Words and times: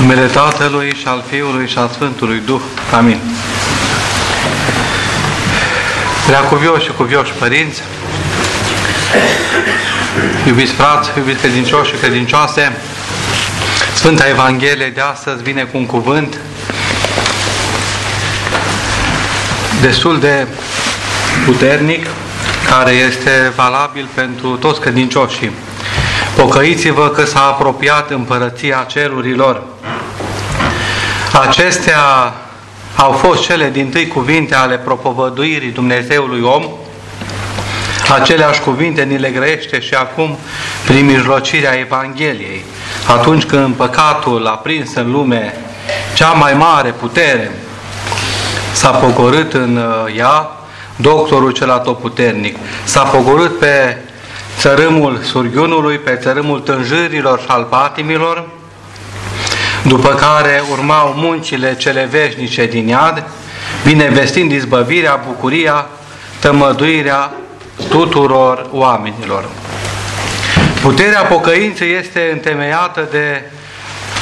numele 0.00 0.26
Tatălui 0.26 0.94
și 0.94 1.06
al 1.06 1.24
Fiului 1.28 1.68
și 1.68 1.78
al 1.78 1.88
Sfântului 1.88 2.42
Duh. 2.46 2.60
Amin. 2.92 3.20
Prea 6.26 6.40
cuvioși 6.40 6.84
și 6.84 6.92
cuvioși 6.96 7.32
părinți, 7.32 7.82
iubiți 10.46 10.72
frați, 10.72 11.10
iubiți 11.16 11.40
credincioși 11.40 11.90
și 11.90 11.96
credincioase, 11.96 12.76
Sfânta 13.94 14.28
Evanghelie 14.28 14.92
de 14.94 15.00
astăzi 15.00 15.42
vine 15.42 15.62
cu 15.62 15.76
un 15.76 15.86
cuvânt 15.86 16.38
destul 19.80 20.20
de 20.20 20.46
puternic, 21.44 22.06
care 22.70 22.90
este 22.90 23.52
valabil 23.56 24.08
pentru 24.14 24.48
toți 24.56 24.80
credincioșii. 24.80 25.50
Pocăiți-vă 26.38 27.08
că 27.08 27.24
s-a 27.24 27.40
apropiat 27.40 28.10
împărăția 28.10 28.86
cerurilor. 28.88 29.62
Acestea 31.40 32.34
au 32.96 33.12
fost 33.12 33.42
cele 33.42 33.70
din 33.70 33.90
tâi 33.90 34.06
cuvinte 34.06 34.54
ale 34.54 34.76
propovăduirii 34.76 35.70
Dumnezeului 35.70 36.40
om. 36.40 36.64
Aceleași 38.20 38.60
cuvinte 38.60 39.02
ni 39.02 39.18
le 39.18 39.30
grăiește 39.30 39.80
și 39.80 39.94
acum 39.94 40.38
prin 40.86 41.06
mijlocirea 41.06 41.78
Evangheliei. 41.78 42.64
Atunci 43.06 43.44
când 43.44 43.74
păcatul 43.74 44.46
a 44.46 44.56
prins 44.56 44.94
în 44.94 45.10
lume 45.10 45.54
cea 46.14 46.30
mai 46.30 46.52
mare 46.52 46.90
putere, 46.90 47.50
s-a 48.72 48.90
pogorât 48.90 49.52
în 49.52 49.76
uh, 49.76 50.16
ea 50.16 50.50
doctorul 50.96 51.50
cel 51.50 51.70
atotputernic. 51.70 52.56
S-a 52.84 53.02
pogorât 53.02 53.58
pe 53.58 53.96
țărâmul 54.58 55.20
surghiunului, 55.22 55.98
pe 55.98 56.18
țărâmul 56.22 56.60
tânjârilor 56.60 57.40
și 57.40 57.46
al 57.48 57.62
patimilor, 57.62 58.48
după 59.82 60.08
care 60.08 60.62
urmau 60.70 61.12
muncile 61.16 61.76
cele 61.76 62.08
veșnice 62.10 62.66
din 62.66 62.88
iad, 62.88 63.24
binevestind 63.84 64.52
izbăvirea, 64.52 65.20
bucuria, 65.26 65.86
tămăduirea 66.38 67.32
tuturor 67.88 68.66
oamenilor. 68.72 69.44
Puterea 70.82 71.22
pocăinței 71.22 71.94
este 71.94 72.28
întemeiată 72.32 73.08
de, 73.10 73.42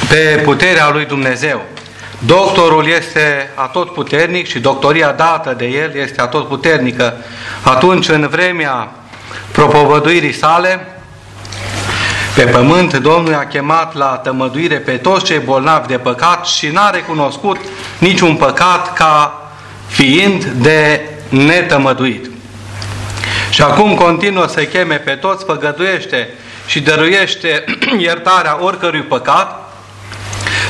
pe 0.09 0.41
puterea 0.43 0.89
lui 0.89 1.05
Dumnezeu. 1.05 1.61
Doctorul 2.19 2.87
este 2.87 3.49
atotputernic 3.55 4.47
și 4.47 4.59
doctoria 4.59 5.11
dată 5.11 5.53
de 5.57 5.65
el 5.65 5.95
este 5.95 6.21
atotputernică. 6.21 7.13
Atunci, 7.63 8.07
în 8.09 8.27
vremea 8.27 8.91
propovăduirii 9.51 10.33
sale, 10.33 10.97
pe 12.35 12.43
pământ, 12.43 12.97
Domnul 12.97 13.33
a 13.33 13.45
chemat 13.45 13.95
la 13.95 14.05
tămăduire 14.05 14.75
pe 14.75 14.91
toți 14.91 15.25
cei 15.25 15.39
bolnavi 15.39 15.87
de 15.87 15.97
păcat 15.97 16.45
și 16.45 16.67
n-a 16.67 16.89
recunoscut 16.89 17.57
niciun 17.97 18.35
păcat 18.35 18.93
ca 18.93 19.41
fiind 19.87 20.43
de 20.43 21.01
netămăduit. 21.29 22.29
Și 23.49 23.61
acum 23.61 23.95
continuă 23.95 24.47
să 24.47 24.63
cheme 24.63 24.95
pe 24.95 25.11
toți, 25.11 25.45
făgăduiește 25.45 26.29
și 26.67 26.79
dăruiește 26.79 27.63
iertarea 27.97 28.57
oricărui 28.61 29.01
păcat, 29.01 29.73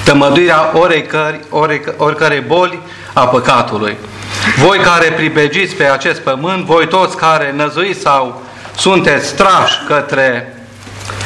tămăduirea 0.04 0.72
oricări, 0.74 1.40
oricărei 1.98 2.44
boli 2.48 2.80
a 3.14 3.28
păcatului. 3.28 3.98
Voi 4.58 4.78
care 4.78 5.06
pribegiți 5.06 5.76
pe 5.76 5.84
acest 5.84 6.20
pământ, 6.20 6.66
voi 6.66 6.88
toți 6.88 7.18
care 7.18 7.54
năzuiți 7.56 8.00
sau 8.00 8.42
sunteți 8.78 9.36
trași 9.36 9.80
către 9.88 10.54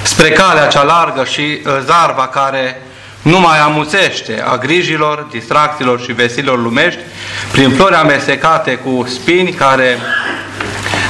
spre 0.04 0.30
calea 0.30 0.68
cea 0.68 0.84
largă 0.84 1.24
și 1.24 1.42
uh, 1.42 1.78
zarva 1.86 2.28
care 2.28 2.82
nu 3.22 3.40
mai 3.40 3.60
amuțește 3.60 4.44
a 4.48 4.58
grijilor, 4.58 5.28
distracțiilor 5.32 6.02
și 6.02 6.12
vesilor 6.12 6.60
lumești, 6.62 7.00
prin 7.52 7.70
flori 7.70 7.96
amestecate 7.96 8.76
cu 8.76 9.06
spini 9.08 9.52
care 9.52 9.98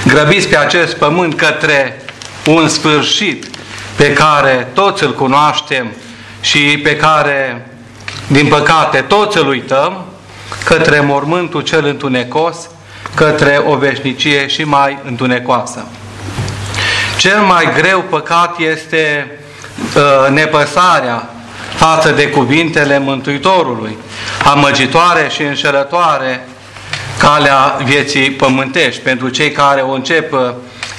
grăbiți 0.08 0.48
pe 0.48 0.58
acest 0.58 0.96
pământ 0.96 1.36
către 1.36 2.02
un 2.46 2.68
sfârșit 2.68 3.46
pe 3.96 4.14
care 4.14 4.68
toți 4.74 5.04
îl 5.04 5.14
cunoaștem 5.14 5.92
și 6.42 6.80
pe 6.84 6.96
care, 6.96 7.68
din 8.28 8.48
păcate, 8.48 9.02
toți 9.02 9.38
îl 9.38 9.48
uităm, 9.48 10.06
către 10.66 11.00
mormântul 11.00 11.62
cel 11.62 11.86
întunecos, 11.86 12.70
către 13.16 13.62
o 13.66 13.76
veșnicie 13.76 14.48
și 14.48 14.64
mai 14.64 14.98
întunecoasă. 15.06 15.86
Cel 17.22 17.40
mai 17.40 17.70
greu 17.82 18.02
păcat 18.10 18.60
este 18.60 19.32
uh, 19.96 20.30
nepăsarea 20.30 21.30
față 21.76 22.12
de 22.12 22.30
cuvintele 22.30 23.00
Mântuitorului, 23.00 23.98
amăgitoare 24.46 25.28
și 25.30 25.42
înșelătoare 25.42 26.48
calea 27.18 27.78
vieții 27.84 28.32
pământești. 28.32 29.02
Pentru 29.02 29.30
cei 29.30 29.52
care 29.52 29.82
o 29.82 29.92
încep, 29.92 30.34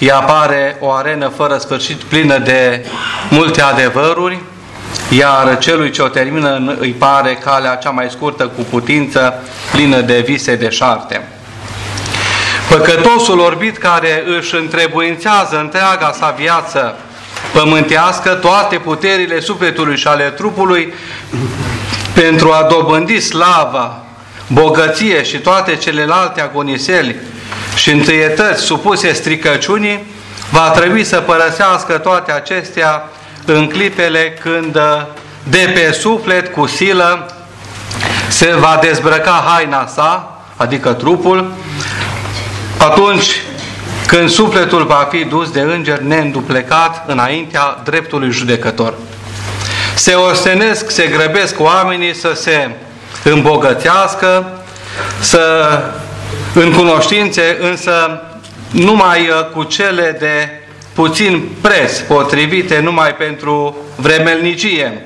îi 0.00 0.10
apare 0.10 0.76
o 0.80 0.90
arenă 0.90 1.28
fără 1.28 1.56
sfârșit, 1.56 2.02
plină 2.02 2.38
de 2.38 2.86
multe 3.30 3.62
adevăruri, 3.62 4.38
iar 5.10 5.58
celui 5.58 5.90
ce 5.90 6.02
o 6.02 6.08
termină 6.08 6.76
îi 6.78 6.92
pare 6.92 7.34
calea 7.34 7.74
cea 7.74 7.90
mai 7.90 8.10
scurtă 8.10 8.46
cu 8.46 8.62
putință, 8.70 9.34
plină 9.72 10.00
de 10.00 10.20
vise 10.20 10.56
de 10.56 10.68
șarte. 10.68 11.28
Păcătosul 12.76 13.38
orbit 13.38 13.78
care 13.78 14.24
își 14.38 14.54
întrebuințează 14.54 15.58
întreaga 15.58 16.14
sa 16.18 16.34
viață 16.38 16.96
pământească, 17.52 18.30
toate 18.30 18.76
puterile 18.76 19.40
sufletului 19.40 19.96
și 19.96 20.06
ale 20.06 20.24
trupului 20.24 20.94
pentru 22.14 22.52
a 22.52 22.66
dobândi 22.70 23.20
slava, 23.20 24.02
bogăție 24.46 25.22
și 25.22 25.38
toate 25.38 25.76
celelalte 25.76 26.40
agoniseli 26.40 27.16
și 27.74 27.90
întâietăți 27.90 28.62
supuse 28.62 29.12
stricăciunii, 29.12 30.06
va 30.50 30.70
trebui 30.70 31.04
să 31.04 31.16
părăsească 31.16 31.98
toate 31.98 32.32
acestea 32.32 33.08
în 33.44 33.68
clipele 33.68 34.38
când 34.40 34.78
de 35.42 35.72
pe 35.74 35.92
suflet 35.92 36.52
cu 36.52 36.66
silă 36.66 37.36
se 38.28 38.54
va 38.58 38.78
dezbrăca 38.80 39.44
haina 39.46 39.86
sa, 39.86 40.40
adică 40.56 40.92
trupul, 40.92 41.52
atunci 42.84 43.43
când 44.06 44.28
sufletul 44.28 44.84
va 44.84 45.09
fi 45.10 45.25
dus 45.25 45.50
de 45.50 45.60
înger 45.60 45.98
neînduplecat 45.98 47.04
înaintea 47.06 47.81
dreptului 47.84 48.31
judecător. 48.31 48.94
Se 49.94 50.15
ostenesc, 50.15 50.91
se 50.91 51.06
grăbesc 51.06 51.60
oamenii 51.60 52.15
să 52.15 52.32
se 52.34 52.70
îmbogățească, 53.25 54.59
să 55.20 55.41
în 56.54 56.72
cunoștințe, 56.72 57.56
însă 57.60 58.22
numai 58.70 59.20
uh, 59.20 59.50
cu 59.54 59.62
cele 59.62 60.16
de 60.20 60.49
puțin 60.93 61.49
preț, 61.60 61.99
potrivite 61.99 62.81
numai 62.81 63.14
pentru 63.14 63.76
vremelnicie, 63.97 65.04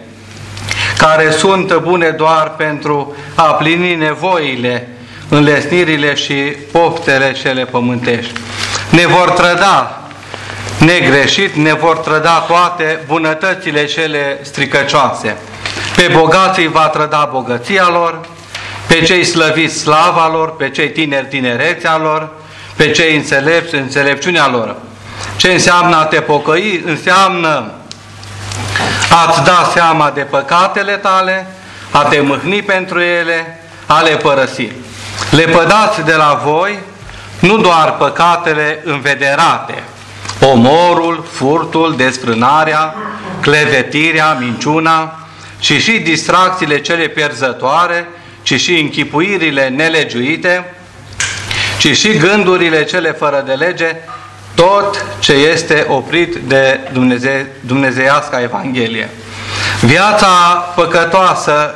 care 0.99 1.31
sunt 1.31 1.77
bune 1.77 2.09
doar 2.09 2.55
pentru 2.57 3.17
a 3.35 3.43
plini 3.43 3.95
nevoile 3.95 4.96
înlesnirile 5.29 6.15
și 6.15 6.35
poftele 6.73 7.33
cele 7.33 7.65
pământești. 7.65 8.33
Ne 8.91 9.07
vor 9.07 9.31
trăda 9.31 10.01
negreșit, 10.79 11.55
ne 11.55 11.73
vor 11.73 11.97
trăda 11.97 12.45
toate 12.47 13.01
bunătățile 13.07 13.85
cele 13.85 14.39
stricăcioase. 14.43 15.37
Pe 15.97 16.11
bogații 16.13 16.69
va 16.69 16.89
trăda 16.89 17.29
bogăția 17.33 17.89
lor, 17.89 18.21
pe 18.87 19.03
cei 19.03 19.25
slăviți 19.25 19.79
slava 19.79 20.29
lor, 20.33 20.57
pe 20.57 20.71
cei 20.71 20.91
tineri 20.91 21.27
tinerețea 21.27 21.97
lor, 21.97 22.29
pe 22.77 22.91
cei 22.91 23.17
înțelepți 23.17 23.75
înțelepciunea 23.75 24.49
lor. 24.49 24.77
Ce 25.37 25.49
înseamnă 25.49 25.97
a 25.97 26.05
te 26.05 26.21
pocăi? 26.21 26.83
Înseamnă 26.87 27.71
a-ți 29.11 29.45
da 29.45 29.71
seama 29.73 30.11
de 30.15 30.21
păcatele 30.21 30.93
tale, 30.93 31.47
a 31.91 32.03
te 32.03 32.21
mâhni 32.21 32.63
pentru 32.63 33.01
ele, 33.01 33.61
a 33.87 34.01
le 34.01 34.17
părăsi. 34.17 34.69
Lepădați 35.37 36.03
de 36.05 36.15
la 36.15 36.41
voi 36.45 36.79
nu 37.39 37.57
doar 37.57 37.97
păcatele 37.97 38.81
învederate, 38.85 39.83
omorul, 40.41 41.25
furtul, 41.31 41.95
desfrânarea, 41.97 42.95
clevetirea, 43.41 44.37
minciuna, 44.41 45.19
ci 45.59 45.73
și 45.73 45.99
distracțiile 45.99 46.81
cele 46.81 47.07
pierzătoare, 47.07 48.09
ci 48.43 48.61
și 48.61 48.81
închipuirile 48.81 49.69
nelegiuite, 49.69 50.75
ci 51.79 51.97
și 51.97 52.17
gândurile 52.19 52.85
cele 52.85 53.13
fără 53.13 53.43
de 53.47 53.53
lege, 53.53 53.97
tot 54.55 55.05
ce 55.19 55.33
este 55.33 55.87
oprit 55.89 56.35
de 56.35 56.81
Dumnezeu, 56.93 57.47
dumnezeiasca 57.61 58.41
Evanghelie. 58.41 59.11
Viața 59.81 60.27
păcătoasă 60.75 61.75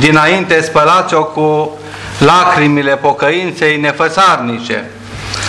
dinainte 0.00 0.60
spălați-o 0.62 1.24
cu 1.24 1.78
lacrimile 2.20 2.96
pocăinței 2.96 3.76
nefăsarnice. 3.76 4.90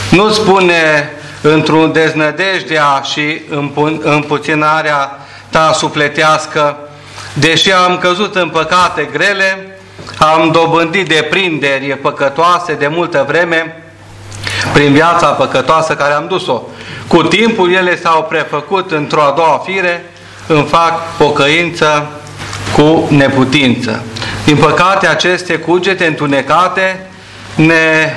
Nu 0.10 0.30
spune 0.30 1.12
într-un 1.42 1.92
deznădejdea 1.92 3.02
și 3.14 3.42
împuținarea 4.02 5.20
ta 5.50 5.72
sufletească, 5.74 6.78
deși 7.34 7.72
am 7.72 7.98
căzut 7.98 8.36
în 8.36 8.50
păcate 8.50 9.10
grele, 9.12 9.78
am 10.18 10.52
dobândit 10.52 11.08
deprinderi 11.08 11.98
păcătoase 12.02 12.74
de 12.74 12.88
multă 12.88 13.26
vreme 13.28 13.84
prin 14.74 14.94
viața 14.94 15.28
păcătoasă 15.28 15.94
care 15.94 16.14
am 16.14 16.26
dus-o. 16.28 16.62
Cu 17.08 17.24
timpul 17.24 17.74
ele 17.74 18.02
s-au 18.02 18.24
prefăcut 18.24 18.92
într-o 18.92 19.22
a 19.22 19.34
doua 19.36 19.62
fire, 19.66 20.06
îmi 20.48 20.66
fac 20.66 21.16
pocăință 21.18 22.08
cu 22.76 23.08
neputință. 23.10 24.04
Din 24.46 24.56
păcate, 24.56 25.08
aceste 25.08 25.54
cugete 25.54 26.06
întunecate 26.06 27.06
ne, 27.56 28.14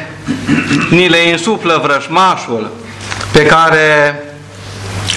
ni 0.90 1.08
le 1.08 1.28
insuflă 1.28 1.80
vrășmașul 1.82 2.70
pe 3.32 3.46
care 3.46 4.22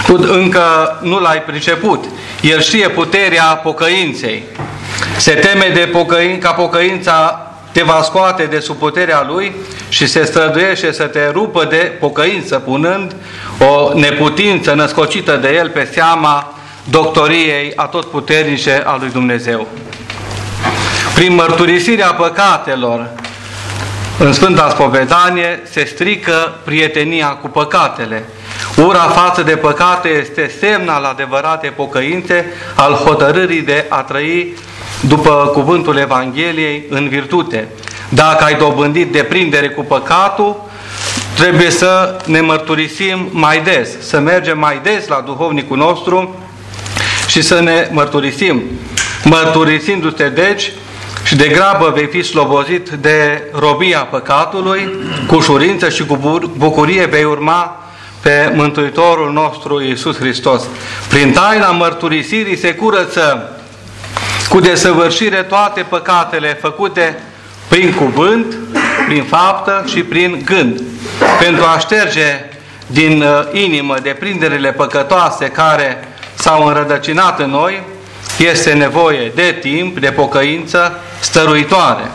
tu 0.05 0.17
încă 0.31 0.97
nu 1.01 1.19
l-ai 1.19 1.41
priceput. 1.41 2.05
El 2.41 2.61
știe 2.61 2.89
puterea 2.89 3.43
pocăinței. 3.43 4.43
Se 5.17 5.31
teme 5.31 5.71
de 5.73 5.89
pocăin, 5.91 6.39
ca 6.39 6.51
pocăința 6.51 7.47
te 7.71 7.83
va 7.83 8.01
scoate 8.03 8.43
de 8.43 8.59
sub 8.59 8.77
puterea 8.77 9.25
lui 9.27 9.55
și 9.89 10.07
se 10.07 10.23
străduiește 10.23 10.91
să 10.91 11.03
te 11.03 11.29
rupă 11.31 11.65
de 11.65 11.91
pocăință, 11.99 12.55
punând 12.55 13.15
o 13.59 13.91
neputință 13.93 14.73
născocită 14.73 15.35
de 15.35 15.53
el 15.55 15.69
pe 15.69 15.89
seama 15.93 16.53
doctoriei 16.83 17.73
atotputernice 17.75 18.83
a 18.85 18.97
lui 18.99 19.09
Dumnezeu. 19.09 19.67
Prin 21.17 21.33
mărturisirea 21.33 22.13
păcatelor 22.13 23.09
în 24.19 24.33
Sfânta 24.33 24.69
Spovedanie 24.69 25.61
se 25.71 25.83
strică 25.85 26.59
prietenia 26.63 27.27
cu 27.27 27.47
păcatele. 27.47 28.29
Ura 28.85 28.99
față 28.99 29.43
de 29.43 29.55
păcate 29.55 30.07
este 30.07 30.51
semn 30.59 30.89
al 30.89 31.03
adevărate 31.03 31.67
pocăințe, 31.67 32.45
al 32.75 32.93
hotărârii 32.93 33.61
de 33.61 33.85
a 33.89 34.01
trăi 34.01 34.53
după 35.07 35.49
cuvântul 35.53 35.97
Evangheliei 35.97 36.85
în 36.89 37.07
virtute. 37.09 37.67
Dacă 38.09 38.43
ai 38.43 38.55
dobândit 38.55 39.11
deprindere 39.11 39.69
cu 39.69 39.81
păcatul, 39.83 40.69
trebuie 41.35 41.69
să 41.69 42.21
ne 42.25 42.41
mărturisim 42.41 43.27
mai 43.31 43.61
des, 43.61 43.89
să 43.99 44.19
mergem 44.19 44.59
mai 44.59 44.79
des 44.83 45.07
la 45.07 45.23
duhovnicul 45.25 45.77
nostru 45.77 46.39
și 47.27 47.41
să 47.41 47.59
ne 47.59 47.89
mărturisim. 47.91 48.63
Mărturisindu-te 49.23 50.29
deci, 50.29 50.71
și 51.27 51.35
de 51.35 51.47
grabă 51.47 51.91
vei 51.95 52.05
fi 52.05 52.23
slobozit 52.23 52.89
de 52.89 53.43
robia 53.53 53.99
păcatului, 53.99 54.89
cu 55.27 55.35
ușurință 55.35 55.89
și 55.89 56.05
cu 56.05 56.43
bucurie 56.57 57.05
vei 57.05 57.23
urma 57.23 57.83
pe 58.21 58.51
Mântuitorul 58.55 59.31
nostru 59.31 59.81
Iisus 59.81 60.17
Hristos. 60.17 60.63
Prin 61.09 61.31
taina 61.31 61.71
mărturisirii 61.71 62.57
se 62.57 62.73
curăță 62.73 63.51
cu 64.49 64.59
desăvârșire 64.59 65.43
toate 65.43 65.85
păcatele 65.89 66.57
făcute 66.61 67.19
prin 67.67 67.93
cuvânt, 67.93 68.55
prin 69.07 69.23
faptă 69.23 69.83
și 69.87 70.03
prin 70.03 70.41
gând. 70.45 70.81
Pentru 71.39 71.63
a 71.63 71.79
șterge 71.79 72.45
din 72.87 73.21
uh, 73.21 73.63
inimă 73.63 73.95
deprinderile 74.01 74.71
păcătoase 74.71 75.45
care 75.45 76.07
s-au 76.35 76.67
înrădăcinat 76.67 77.39
în 77.39 77.49
noi, 77.49 77.81
este 78.37 78.73
nevoie 78.73 79.31
de 79.35 79.57
timp, 79.61 79.99
de 79.99 80.11
pocăință 80.11 81.01
stăruitoare. 81.19 82.11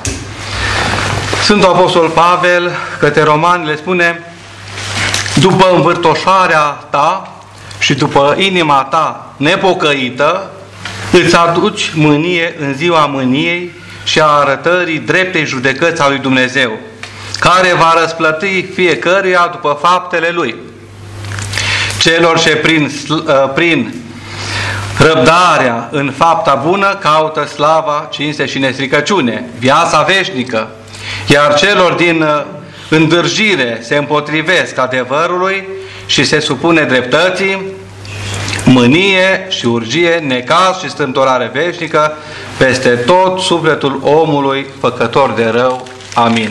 Sfântul 1.43 1.69
Apostol 1.69 2.09
Pavel 2.09 2.71
către 2.99 3.23
romani 3.23 3.67
le 3.67 3.77
spune 3.77 4.33
după 5.35 5.71
învârtoșarea 5.75 6.65
ta 6.91 7.33
și 7.79 7.95
după 7.95 8.35
inima 8.39 8.83
ta 8.91 9.35
nepocăită, 9.37 10.51
îți 11.13 11.37
aduci 11.37 11.93
mânie 11.95 12.55
în 12.59 12.75
ziua 12.75 13.07
mâniei 13.07 13.73
și 14.05 14.21
a 14.21 14.25
arătării 14.25 14.99
dreptei 14.99 15.47
judecăți 15.47 16.03
a 16.03 16.09
lui 16.09 16.19
Dumnezeu, 16.19 16.79
care 17.39 17.75
va 17.79 17.95
răsplăti 18.01 18.63
fiecăruia 18.75 19.49
după 19.53 19.79
faptele 19.81 20.31
lui. 20.33 20.55
Celor 21.99 22.39
ce 22.39 22.57
prin, 22.57 22.91
uh, 23.09 23.25
prin 23.55 24.02
răbdarea 24.99 25.89
în 25.91 26.13
fapta 26.17 26.63
bună 26.67 26.99
caută 27.01 27.47
slava, 27.47 28.09
cinste 28.11 28.47
și 28.47 28.59
nestricăciune, 28.59 29.45
viața 29.59 30.03
veșnică, 30.03 30.71
iar 31.27 31.55
celor 31.55 31.93
din 31.93 32.23
uh, 32.23 32.43
îndârjire 32.89 33.79
se 33.83 33.97
împotrivesc 33.97 34.79
adevărului 34.79 35.69
și 36.07 36.25
se 36.25 36.41
supune 36.41 36.83
dreptății, 36.83 37.63
mânie 38.65 39.47
și 39.49 39.67
urgie, 39.67 40.23
necaz 40.27 40.79
și 40.81 40.91
strâmtorare 40.91 41.51
veșnică 41.53 42.17
peste 42.57 42.89
tot 42.89 43.41
sufletul 43.41 44.01
omului 44.03 44.67
făcător 44.81 45.31
de 45.31 45.51
rău. 45.55 45.87
Amin. 46.15 46.51